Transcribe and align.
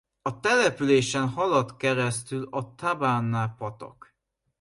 A 0.21 0.39
településen 0.39 1.27
halad 1.29 1.75
keresztül 1.77 2.47
a 2.51 2.75
Tabana-patak. 2.75 4.15